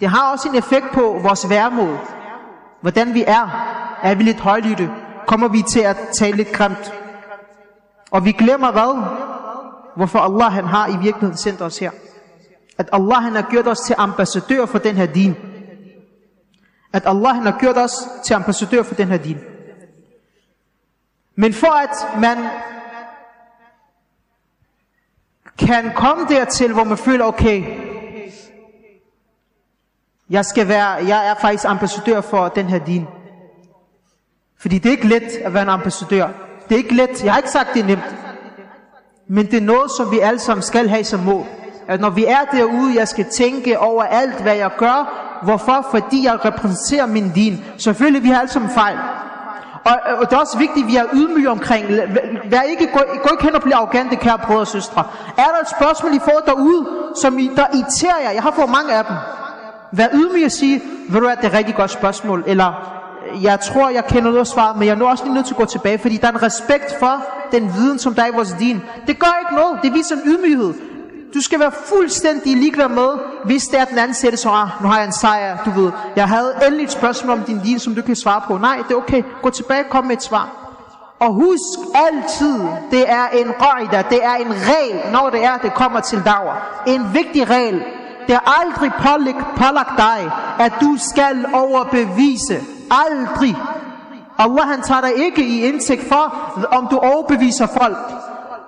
Det 0.00 0.08
har 0.08 0.32
også 0.32 0.48
en 0.48 0.54
effekt 0.54 0.86
på 0.92 1.18
vores 1.22 1.50
værmod. 1.50 1.96
Hvordan 2.80 3.14
vi 3.14 3.24
er. 3.26 3.72
Er 4.02 4.14
vi 4.14 4.22
lidt 4.22 4.40
højlytte? 4.40 4.90
Kommer 5.26 5.48
vi 5.48 5.62
til 5.62 5.80
at 5.80 5.96
tale 6.18 6.36
lidt 6.36 6.52
grimt? 6.52 6.94
Og 8.10 8.24
vi 8.24 8.32
glemmer 8.32 8.72
hvad? 8.72 9.02
Hvorfor 9.96 10.18
Allah 10.18 10.52
han 10.52 10.64
har 10.64 10.88
i 10.88 10.96
virkeligheden 11.02 11.36
sendt 11.36 11.62
os 11.62 11.78
her. 11.78 11.90
At 12.78 12.88
Allah 12.92 13.22
han 13.22 13.34
har 13.34 13.46
gjort 13.50 13.66
os 13.66 13.78
til 13.78 13.94
ambassadør 13.98 14.66
for 14.66 14.78
den 14.78 14.96
her 14.96 15.06
din. 15.06 15.36
At 16.92 17.02
Allah 17.06 17.34
han 17.34 17.46
har 17.46 17.58
gjort 17.58 17.76
os 17.76 18.08
til 18.24 18.34
ambassadør 18.34 18.82
for 18.82 18.94
den 18.94 19.08
her 19.08 19.16
din. 19.16 19.38
Men 21.36 21.54
for 21.54 21.72
at 21.72 22.20
man 22.20 22.38
kan 25.58 25.92
komme 25.94 26.26
dertil, 26.28 26.72
hvor 26.72 26.84
man 26.84 26.98
føler, 26.98 27.24
okay, 27.24 27.64
jeg 30.30 30.44
skal 30.44 30.68
være, 30.68 30.88
jeg 30.88 31.28
er 31.28 31.34
faktisk 31.40 31.64
ambassadør 31.64 32.20
for 32.20 32.48
den 32.48 32.66
her 32.66 32.78
din. 32.78 33.06
Fordi 34.60 34.78
det 34.78 34.86
er 34.86 34.90
ikke 34.90 35.08
let 35.08 35.22
at 35.44 35.54
være 35.54 35.62
en 35.62 35.68
ambassadør. 35.68 36.28
Det 36.68 36.74
er 36.74 36.78
ikke 36.78 36.94
let. 36.94 37.24
Jeg 37.24 37.32
har 37.32 37.38
ikke 37.38 37.50
sagt, 37.50 37.68
det 37.74 37.82
er 37.82 37.86
nemt. 37.86 38.16
Men 39.28 39.46
det 39.46 39.54
er 39.54 39.60
noget, 39.60 39.90
som 39.96 40.10
vi 40.10 40.18
alle 40.18 40.38
sammen 40.38 40.62
skal 40.62 40.88
have 40.88 41.04
som 41.04 41.20
mål. 41.20 41.46
At 41.88 42.00
når 42.00 42.10
vi 42.10 42.24
er 42.24 42.44
derude, 42.52 42.94
jeg 42.98 43.08
skal 43.08 43.26
tænke 43.30 43.78
over 43.78 44.02
alt, 44.02 44.42
hvad 44.42 44.56
jeg 44.56 44.70
gør. 44.78 45.22
Hvorfor? 45.44 45.86
Fordi 45.90 46.24
jeg 46.24 46.44
repræsenterer 46.44 47.06
min 47.06 47.32
din. 47.32 47.64
Selvfølgelig, 47.78 48.22
vi 48.22 48.28
har 48.28 48.40
alle 48.40 48.52
sammen 48.52 48.70
fejl. 48.70 48.98
Og, 49.86 49.96
øh, 50.10 50.18
og 50.18 50.30
det 50.30 50.36
er 50.36 50.40
også 50.40 50.58
vigtigt, 50.58 50.84
at 50.84 50.92
vi 50.92 50.96
er 50.96 51.04
ydmyge 51.12 51.50
omkring. 51.50 51.86
Vær 52.50 52.62
ikke, 52.62 52.86
gå, 52.86 53.00
gå 53.22 53.28
ikke 53.32 53.44
hen 53.44 53.54
og 53.54 53.62
blive 53.62 53.74
arrogante, 53.74 54.16
kære 54.16 54.38
brødre 54.38 54.60
og 54.60 54.66
søstre. 54.66 55.04
Er 55.38 55.48
der 55.54 55.60
et 55.62 55.70
spørgsmål, 55.78 56.14
I 56.14 56.18
får 56.18 56.42
derude, 56.46 56.86
som 57.22 57.38
I, 57.38 57.50
der 57.56 57.66
irriterer 57.74 58.20
jer? 58.24 58.30
Jeg 58.30 58.42
har 58.42 58.50
fået 58.50 58.70
mange 58.70 58.94
af 58.94 59.04
dem. 59.04 59.16
Vær 59.92 60.06
ydmyg 60.12 60.44
og 60.44 60.50
sige, 60.50 60.82
ved 61.08 61.20
du 61.20 61.26
at 61.26 61.38
det 61.38 61.44
er 61.44 61.48
et 61.48 61.54
rigtig 61.54 61.74
godt 61.74 61.90
spørgsmål. 61.90 62.44
Eller, 62.46 62.68
øh, 63.32 63.44
jeg 63.44 63.60
tror, 63.60 63.88
jeg 63.88 64.04
kender 64.06 64.30
noget 64.30 64.46
svar, 64.46 64.62
svaret, 64.62 64.76
men 64.76 64.86
jeg 64.86 64.92
er 64.94 64.98
nu 64.98 65.06
også 65.06 65.24
lige 65.24 65.34
nødt 65.34 65.46
til 65.46 65.54
at 65.54 65.58
gå 65.58 65.64
tilbage, 65.64 65.98
fordi 65.98 66.16
der 66.16 66.26
er 66.26 66.32
en 66.32 66.42
respekt 66.42 66.94
for 66.98 67.24
den 67.52 67.74
viden, 67.74 67.98
som 67.98 68.14
der 68.14 68.22
er 68.22 68.26
i 68.26 68.34
vores 68.34 68.54
din. 68.58 68.82
Det 69.06 69.18
gør 69.18 69.36
ikke 69.40 69.54
noget. 69.54 69.78
Det 69.82 69.94
viser 69.94 70.16
en 70.16 70.22
ydmyghed. 70.26 70.74
Du 71.34 71.40
skal 71.40 71.60
være 71.60 71.72
fuldstændig 71.84 72.56
ligeglad 72.56 72.88
med, 72.88 73.08
hvis 73.44 73.64
det 73.64 73.80
er 73.80 73.84
den 73.84 73.98
anden 73.98 74.14
sætte, 74.14 74.38
så 74.38 74.50
ah, 74.50 74.68
nu 74.82 74.88
har 74.88 74.96
jeg 74.96 75.06
en 75.06 75.12
sejr, 75.12 75.64
du 75.64 75.80
ved. 75.80 75.90
Jeg 76.16 76.28
havde 76.28 76.54
endelig 76.66 76.84
et 76.84 76.92
spørgsmål 76.92 77.38
om 77.38 77.44
din 77.44 77.58
din, 77.58 77.78
som 77.78 77.94
du 77.94 78.02
kan 78.02 78.16
svare 78.16 78.40
på. 78.46 78.58
Nej, 78.58 78.76
det 78.88 78.94
er 78.94 78.98
okay. 78.98 79.22
Gå 79.42 79.50
tilbage 79.50 79.84
og 79.84 79.90
kom 79.90 80.04
med 80.04 80.16
et 80.16 80.22
svar. 80.22 80.48
Og 81.20 81.32
husk 81.32 81.78
altid, 81.94 82.60
det 82.90 83.10
er 83.10 83.26
en 83.28 83.52
røjda, 83.60 84.04
det 84.10 84.24
er 84.24 84.34
en 84.34 84.52
regel, 84.52 85.12
når 85.12 85.30
det 85.30 85.44
er, 85.44 85.56
det 85.58 85.74
kommer 85.74 86.00
til 86.00 86.22
dager. 86.24 86.82
En 86.86 87.14
vigtig 87.14 87.50
regel. 87.50 87.82
Det 88.26 88.34
er 88.34 88.60
aldrig 88.62 88.92
pålagt 89.56 89.96
dig, 89.96 90.30
at 90.58 90.72
du 90.80 90.96
skal 90.98 91.46
overbevise 91.52 92.60
Aldrig. 92.90 93.56
Allah 94.38 94.68
han 94.68 94.82
tager 94.82 95.00
dig 95.00 95.14
ikke 95.16 95.46
i 95.46 95.64
indtægt 95.64 96.08
for, 96.08 96.34
om 96.72 96.88
du 96.90 96.98
overbeviser 96.98 97.66
folk. 97.66 97.96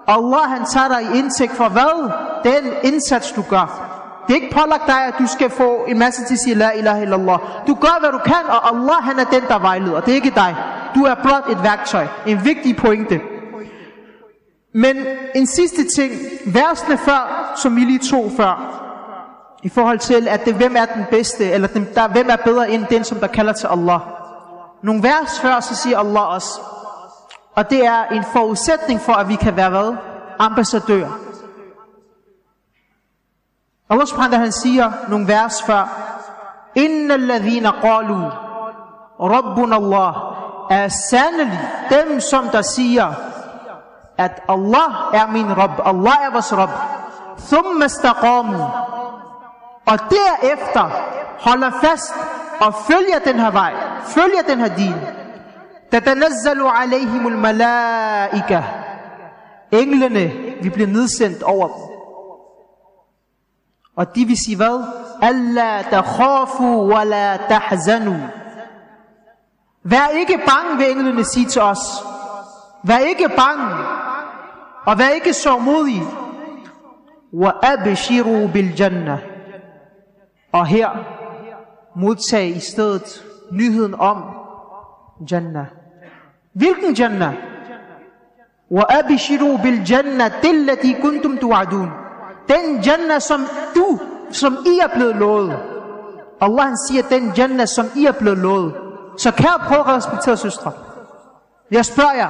Allah 0.09 0.51
han 0.51 0.65
tager 0.65 0.89
dig 0.89 1.03
i 1.03 1.19
indtægt 1.19 1.53
for 1.53 1.69
hvad? 1.69 2.11
Den 2.45 2.73
indsats 2.83 3.33
du 3.33 3.43
gør. 3.43 3.85
Det 4.27 4.37
er 4.37 4.41
ikke 4.41 4.55
pålagt 4.55 4.87
dig, 4.87 5.05
at 5.05 5.15
du 5.19 5.27
skal 5.27 5.51
få 5.51 5.85
en 5.89 5.99
masse 5.99 6.25
til 6.25 6.35
at 6.35 6.41
sige 6.41 6.55
La 6.55 6.71
ilaha 6.71 7.03
illallah. 7.03 7.39
Du 7.67 7.75
gør, 7.75 8.01
hvad 8.01 8.13
du 8.13 8.19
kan, 8.19 8.45
og 8.49 8.69
Allah 8.69 8.97
han 9.01 9.19
er 9.19 9.25
den, 9.25 9.43
der 9.49 9.59
vejleder. 9.59 10.01
Det 10.01 10.11
er 10.11 10.15
ikke 10.15 10.33
dig. 10.35 10.57
Du 10.95 11.05
er 11.05 11.15
blot 11.15 11.51
et 11.51 11.63
værktøj. 11.63 12.07
En 12.27 12.45
vigtig 12.45 12.77
pointe. 12.77 13.21
Men 14.75 14.97
en 15.35 15.47
sidste 15.47 15.85
ting. 15.97 16.13
Versene 16.47 16.99
før, 16.99 17.53
som 17.57 17.77
vi 17.77 17.81
lige 17.81 17.99
tog 18.11 18.33
før 18.37 18.85
i 19.63 19.69
forhold 19.69 19.99
til, 19.99 20.29
at 20.29 20.45
det, 20.45 20.55
hvem 20.55 20.77
er 20.77 20.85
den 20.85 21.05
bedste, 21.11 21.45
eller 21.45 21.69
den, 21.69 21.89
der, 21.95 22.09
hvem 22.09 22.27
er 22.31 22.37
bedre 22.37 22.71
end 22.71 22.87
den, 22.91 23.05
som 23.05 23.19
der 23.19 23.27
kalder 23.27 23.53
til 23.53 23.67
Allah. 23.67 24.01
Nogle 24.83 25.03
vers 25.03 25.41
før, 25.41 25.61
så 25.61 25.75
siger 25.75 25.99
Allah 25.99 26.35
også, 26.35 26.61
og 27.59 27.71
det 27.71 27.87
er 27.87 28.05
en 28.05 28.25
forudsætning 28.25 29.01
for, 29.01 29.13
at 29.13 29.29
vi 29.29 29.35
kan 29.35 29.57
være 29.57 29.71
hvad? 29.71 29.97
Ambassadør. 30.39 31.09
Allah 33.91 34.07
subhanahu 34.07 34.41
han 34.41 34.53
siger 34.53 34.93
nogle 35.09 35.29
vers 35.29 35.63
før, 35.63 35.85
Inna 36.75 37.15
alladhina 37.15 37.71
qalu 37.71 38.31
Rabbun 39.21 39.73
Allah, 39.73 40.15
er 40.71 40.89
sandelig 40.89 41.71
dem, 41.91 42.21
som 42.21 42.49
der 42.49 42.63
siger, 42.63 43.15
at 44.19 44.43
Allah 44.49 44.91
er 45.13 45.27
min 45.33 45.59
Rabb, 45.59 45.81
Allah 45.85 46.15
er 46.27 46.31
vores 46.33 46.53
Rabb. 46.53 46.73
Thumma 47.39 47.85
istaqamu. 47.85 48.63
Og 49.87 49.99
derefter 50.11 50.91
holder 51.41 51.71
fast 51.71 52.15
og 52.61 52.75
følger 52.75 53.19
den 53.25 53.41
her 53.41 53.51
vej, 53.51 53.75
følger 54.05 54.43
den 54.49 54.59
her 54.59 54.77
din. 54.77 55.18
Tatanazzalu 55.91 56.69
alaihimul 56.69 57.39
malaika. 57.39 58.63
Englene 59.73 60.33
vi 60.63 60.69
bliver 60.69 60.87
nedsendt 60.87 61.43
over 61.43 61.69
dem. 61.69 61.89
Og 63.97 64.15
de 64.15 64.25
vil 64.25 64.37
sige 64.37 64.57
hvad? 64.57 64.85
Alla 65.23 65.83
takhafu 65.83 66.89
wa 66.93 67.05
la 67.05 67.37
tahzanu. 67.37 68.17
Vær 69.83 70.09
ikke 70.09 70.41
bange, 70.47 70.77
vil 70.79 70.91
englene 70.91 71.25
sige 71.25 71.47
til 71.47 71.63
os. 71.63 71.79
Vær 72.85 72.99
ikke 72.99 73.29
bange, 73.29 73.85
og 74.87 74.99
vær 74.99 75.09
ikke 75.09 75.33
så 75.33 75.59
modig. 75.59 76.03
Wa 77.33 77.53
abshiru 77.63 78.49
bil 78.53 78.81
jannah. 78.81 79.19
Og 80.53 80.67
her 80.67 80.89
modtag 81.97 82.49
i 82.49 82.61
stedet 82.61 83.25
nyheden 83.53 83.95
om 83.95 84.25
Jannah. 85.31 85.67
Hvilken 86.58 86.94
Jannah? 86.94 87.34
وَأَبِشِرُوا 88.72 89.58
بِالْجَنَّةِ 89.58 90.44
الَّتِي 90.44 90.94
كُنْتُمْ 90.94 91.38
تُوعَدُونَ 91.38 91.92
Den 92.48 92.82
Jannah, 92.82 93.22
som 93.22 93.46
du, 93.76 94.00
som 94.32 94.58
I 94.66 94.80
er 94.80 94.88
blevet 94.96 95.16
lovet. 95.16 95.58
Allah 96.42 96.66
han 96.66 96.78
siger, 96.88 97.04
den 97.10 97.34
Jannah, 97.38 97.68
som 97.68 97.86
I 97.96 98.06
er 98.06 98.12
blevet 98.12 98.38
lovet. 98.38 98.74
Så 99.18 99.32
kære 99.32 99.60
prøv 99.68 99.80
at 99.80 99.88
respektere 99.88 100.38
søstre. 100.38 100.72
Jeg 101.72 101.86
spørger 101.86 102.14
jer. 102.14 102.30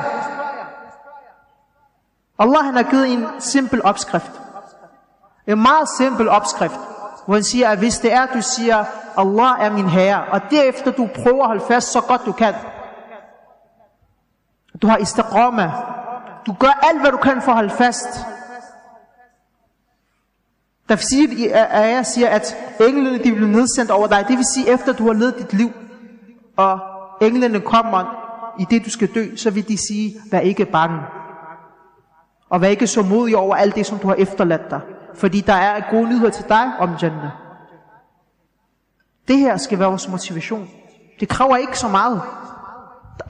Allah 2.39 2.65
han 2.65 2.75
har 2.75 2.83
givet 2.83 3.13
en 3.13 3.25
simpel 3.39 3.83
opskrift. 3.83 4.31
En 5.47 5.61
meget 5.61 5.89
simpel 5.97 6.29
opskrift. 6.29 6.79
Hvor 7.25 7.33
han 7.33 7.43
siger, 7.43 7.69
at 7.69 7.77
hvis 7.77 7.99
det 7.99 8.13
er, 8.13 8.25
du 8.25 8.41
siger, 8.41 8.85
Allah 9.17 9.65
er 9.65 9.71
min 9.71 9.89
herre, 9.89 10.23
og 10.31 10.41
derefter 10.49 10.91
du 10.91 11.09
prøver 11.23 11.41
at 11.41 11.47
holde 11.47 11.63
fast 11.67 11.91
så 11.91 12.01
godt 12.01 12.21
du 12.25 12.31
kan. 12.31 12.53
Du 14.82 14.86
har 14.86 14.96
istiqama. 14.96 15.72
Du 16.46 16.52
gør 16.52 16.80
alt, 16.82 17.00
hvad 17.00 17.10
du 17.10 17.16
kan 17.16 17.42
for 17.42 17.50
at 17.52 17.56
holde 17.56 17.70
fast. 17.70 18.08
Tafsir 20.88 21.28
i 21.30 21.48
ayah 21.52 22.04
siger, 22.04 22.28
at 22.28 22.56
englene 22.80 23.18
de 23.18 23.32
bliver 23.34 23.48
nedsendt 23.48 23.90
over 23.90 24.06
dig. 24.06 24.24
Det 24.28 24.36
vil 24.36 24.44
sige, 24.54 24.70
efter 24.70 24.92
du 24.92 25.06
har 25.06 25.12
levet 25.12 25.38
dit 25.38 25.52
liv, 25.52 25.70
og 26.56 26.78
englene 27.20 27.60
kommer 27.60 28.04
i 28.58 28.66
det, 28.70 28.84
du 28.84 28.90
skal 28.90 29.14
dø, 29.14 29.36
så 29.36 29.50
vil 29.50 29.68
de 29.68 29.76
sige, 29.88 30.20
vær 30.30 30.40
ikke 30.40 30.64
bange. 30.64 31.00
Og 32.48 32.60
vær 32.60 32.68
ikke 32.68 32.86
så 32.86 33.02
modig 33.02 33.36
over 33.36 33.56
alt 33.56 33.74
det, 33.74 33.86
som 33.86 33.98
du 33.98 34.08
har 34.08 34.14
efterladt 34.14 34.70
dig. 34.70 34.80
Fordi 35.14 35.40
der 35.40 35.52
er 35.52 35.90
gode 35.90 36.08
nyheder 36.08 36.30
til 36.30 36.44
dig 36.48 36.72
om 36.78 36.90
Jannah. 37.02 37.30
Det 39.28 39.38
her 39.38 39.56
skal 39.56 39.78
være 39.78 39.88
vores 39.88 40.08
motivation. 40.08 40.68
Det 41.20 41.28
kræver 41.28 41.56
ikke 41.56 41.78
så 41.78 41.88
meget. 41.88 42.22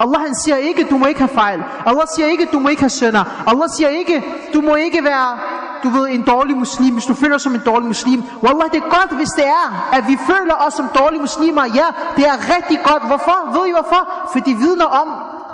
Allah 0.01 0.21
han 0.21 0.35
siger 0.35 0.57
ikke, 0.57 0.87
du 0.91 0.99
må 0.99 1.07
ikke 1.07 1.21
have 1.21 1.35
fejl. 1.43 1.65
Allah 1.87 2.07
siger 2.15 2.29
ikke, 2.29 2.49
du 2.53 2.59
må 2.59 2.69
ikke 2.69 2.83
have 2.83 2.91
sønner. 2.91 3.25
Allah 3.47 3.69
siger 3.77 3.89
ikke, 3.89 4.25
du 4.55 4.61
må 4.61 4.75
ikke 4.75 5.05
være, 5.05 5.39
du 5.83 5.89
ved, 5.89 6.09
en 6.09 6.23
dårlig 6.23 6.57
muslim, 6.57 6.93
hvis 6.95 7.05
du 7.05 7.15
føler 7.15 7.35
dig 7.37 7.41
som 7.41 7.55
en 7.55 7.63
dårlig 7.67 7.89
muslim. 7.89 8.23
Wallah, 8.43 8.71
det 8.73 8.83
er 8.83 8.89
godt, 8.99 9.13
hvis 9.17 9.29
det 9.29 9.47
er, 9.47 9.89
at 9.93 10.09
vi 10.09 10.19
føler 10.27 10.55
os 10.67 10.75
som 10.75 10.89
dårlige 10.99 11.21
muslimer. 11.21 11.65
Ja, 11.65 11.87
det 12.17 12.27
er 12.27 12.57
rigtig 12.57 12.79
godt. 12.85 13.03
Hvorfor? 13.07 13.37
Ved 13.53 13.67
I 13.67 13.71
hvorfor? 13.71 14.29
For 14.33 14.39
det 14.39 14.59
vidner 14.59 14.85
om 14.85 15.09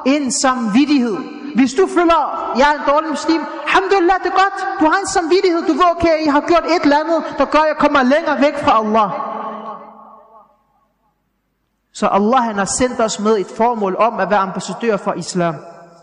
en 0.07 0.33
samvittighed. 0.33 1.17
Hvis 1.55 1.73
du 1.73 1.87
føler, 1.87 2.21
jeg 2.59 2.67
er 2.71 2.75
en 2.81 2.87
dårlig 2.93 3.11
muslim, 3.11 3.41
alhamdulillah, 3.67 4.16
det 4.25 4.27
er 4.27 4.38
godt. 4.44 4.57
Du 4.81 4.85
har 4.85 4.99
en 5.01 5.07
samvittighed. 5.07 5.62
Du 5.66 5.73
ved, 5.73 5.90
okay, 5.97 6.25
jeg 6.25 6.33
har 6.33 6.40
gjort 6.40 6.64
et 6.64 6.83
eller 6.83 6.99
andet, 6.99 7.23
der 7.38 7.44
gør, 7.44 7.59
at 7.59 7.68
jeg 7.68 7.77
kommer 7.79 8.03
længere 8.03 8.40
væk 8.40 8.57
fra 8.64 8.73
Allah. 8.81 9.34
Så 11.94 12.07
Allah 12.07 12.42
han 12.42 12.54
har 12.54 12.64
sendt 12.78 13.00
os 13.00 13.20
med 13.20 13.38
et 13.38 13.46
formål 13.57 13.96
om 13.96 14.20
at 14.20 14.30
være 14.30 14.38
ambassadør 14.38 14.96
for 14.96 15.12
islam. 15.12 15.54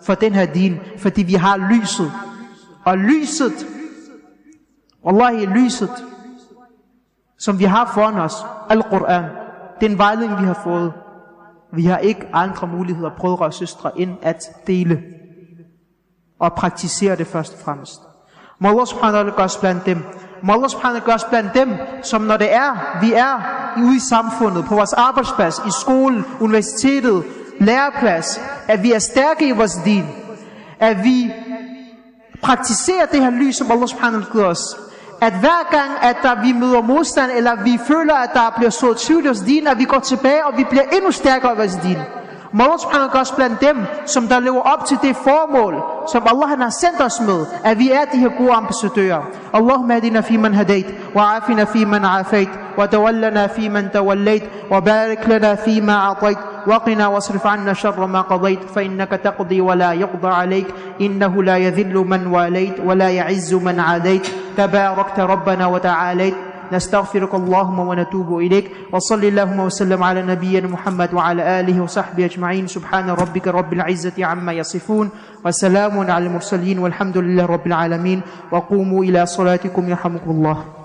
For 0.06 0.15
den 0.15 0.34
her 0.34 0.45
din. 0.45 0.80
Fordi 0.97 1.23
vi 1.23 1.34
har 1.34 1.58
lyset. 1.58 2.12
Og 2.86 2.97
lyset, 2.97 3.67
Wallahi 5.06 5.45
lyset, 5.45 6.06
som 7.39 7.60
vi 7.60 7.63
har 7.63 7.91
foran 7.93 8.15
os, 8.15 8.45
Al-Quran, 8.69 9.25
den 9.82 9.97
vejledning 9.97 10.41
vi 10.41 10.45
har 10.45 10.60
fået. 10.63 10.93
Vi 11.73 11.86
har 11.86 11.97
ikke 11.97 12.27
andre 12.34 12.67
muligheder, 12.67 13.10
brødre 13.17 13.45
og 13.45 13.54
søstre, 13.54 13.99
end 13.99 14.17
at 14.21 14.43
dele 14.67 15.04
og 16.39 16.54
praktisere 16.54 17.15
det 17.15 17.27
først 17.27 17.54
og 17.54 17.60
fremmest. 17.60 18.01
Må 18.60 18.69
Allah 18.69 18.88
subhanahu 18.88 19.17
wa 19.17 19.23
ta'ala 19.23 19.36
gøre 19.36 19.45
os 19.45 19.58
blandt 19.58 19.86
dem. 19.86 20.04
Må 20.43 20.54
Allah 20.54 20.69
subhanahu 20.69 20.93
wa 20.93 20.99
ta'ala 20.99 21.06
gøre 21.06 21.15
os 21.15 21.23
blandt 21.23 21.54
dem, 21.54 21.73
som 22.04 22.21
når 22.21 22.38
det 22.38 22.54
er, 22.54 22.97
vi 23.01 23.13
er 23.13 23.61
ude 23.78 23.96
i 23.96 24.00
samfundet, 24.00 24.66
på 24.66 24.76
vores 24.76 24.94
arbejdsplads, 24.94 25.62
i 25.68 25.72
skolen, 25.82 26.26
universitetet, 26.40 27.24
læreplads, 27.60 28.42
at 28.68 28.84
vi 28.84 28.92
er 28.92 29.00
stærke 29.00 29.48
i 29.48 29.52
vores 29.52 29.80
din. 29.86 30.06
At 30.80 31.04
vi 31.04 31.34
praktiserer 32.42 33.06
det 33.06 33.22
her 33.22 33.30
lys, 33.30 33.56
som 33.56 33.72
Allah 33.72 33.88
subhanahu 33.88 34.18
wa 34.18 34.26
ta'ala 34.26 34.32
giver 34.32 34.46
os. 34.46 34.78
At 35.22 35.34
hver 35.34 35.72
gang, 35.72 35.92
at 36.02 36.16
der, 36.24 36.42
vi 36.42 36.52
møder 36.52 36.82
modstand, 36.82 37.32
eller 37.36 37.64
vi 37.64 37.80
føler, 37.88 38.14
at 38.16 38.30
der 38.34 38.54
bliver 38.58 38.70
så 38.70 38.94
tvivl 38.94 39.24
i 39.24 39.28
vores 39.28 39.40
din, 39.40 39.68
at 39.68 39.78
vi 39.78 39.84
går 39.84 40.00
tilbage, 40.00 40.46
og 40.46 40.58
vi 40.58 40.64
bliver 40.70 40.84
endnu 40.84 41.12
stærkere 41.12 41.54
i 41.54 41.56
vores 41.56 41.76
din. 41.84 41.98
Må 42.53 42.64
Allah 42.64 42.79
subhanahu 42.79 43.09
wa 43.09 43.23
ta'ala 43.23 43.37
blandt 43.37 43.61
dem, 43.61 43.77
som 44.07 44.29
der 44.29 44.40
lever 44.40 44.61
op 44.61 44.87
til 44.87 44.99
det 45.03 45.16
formål, 45.16 45.75
som 46.12 46.23
Allah 46.27 46.49
han 46.49 46.61
har 46.61 46.71
sendt 46.71 47.01
os 47.01 47.21
med, 47.21 47.47
at 47.64 47.79
vi 47.79 47.90
er 47.90 48.05
de 48.12 48.19
her 48.19 48.29
gode 48.38 48.53
ambassadører. 48.53 49.23
Allahumma 49.53 49.95
hadina 49.95 50.21
fi 50.21 50.37
man 50.37 50.55
hadait, 50.55 50.87
wa 51.14 51.37
afina 51.37 51.64
fi 51.64 51.85
man 51.85 52.05
afait, 52.05 52.49
wa 52.79 52.87
tawallana 52.87 53.47
fi 53.47 53.69
man 53.69 53.90
tawallait, 53.92 54.42
wa 54.71 54.81
barik 54.81 55.29
lana 55.29 55.57
fi 55.57 55.81
ma 55.81 56.11
atait, 56.11 56.38
وقنا 56.66 57.07
واصرف 57.07 57.47
عنا 57.47 57.73
شر 57.73 58.07
ما 58.07 58.21
قضيت 58.21 58.59
فإنك 58.75 59.11
تقضي 59.11 59.61
ولا 59.61 59.92
يقضى 59.92 60.29
عليك 60.29 60.66
إنه 61.01 61.42
لا 61.42 61.57
يذل 61.57 61.95
من 61.95 62.27
واليت 62.27 62.81
ولا 62.85 63.11
يعز 63.11 63.55
من 63.55 63.81
عاديت 63.81 64.27
تباركت 64.57 65.21
ربنا 65.21 65.66
وتعاليت 65.66 66.35
نستغفرك 66.72 67.34
اللهم 67.36 67.80
ونتوب 67.80 68.38
إليك 68.40 68.72
وصل 68.94 69.24
اللهم 69.24 69.60
وسلم 69.60 70.04
على 70.04 70.22
نبينا 70.22 70.68
محمد 70.68 71.14
وعلى 71.14 71.60
آله 71.60 71.82
وصحبه 71.82 72.26
أجمعين. 72.26 72.68
سبحان 72.68 73.10
ربك 73.10 73.48
رب 73.48 73.74
العزة 73.74 74.26
عما 74.26 74.54
يصفون 74.54 75.10
وسلام 75.46 76.12
على 76.12 76.26
المرسلين 76.26 76.80
والحمد 76.80 77.18
لله 77.18 77.46
رب 77.46 77.68
العالمين. 77.68 78.22
وقوموا 78.52 79.04
إلى 79.04 79.26
صلاتكم 79.26 79.90
يرحمكم 79.90 80.32
الله. 80.32 80.81